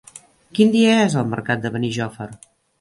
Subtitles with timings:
[0.59, 2.33] Quin dia és el mercat de Benijòfar?